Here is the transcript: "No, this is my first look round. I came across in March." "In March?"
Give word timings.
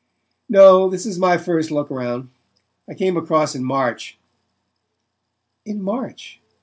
"No, 0.49 0.89
this 0.89 1.05
is 1.05 1.19
my 1.19 1.37
first 1.37 1.69
look 1.69 1.91
round. 1.91 2.29
I 2.89 2.95
came 2.95 3.15
across 3.17 3.53
in 3.53 3.63
March." 3.63 4.17
"In 5.63 5.79
March?" 5.79 6.41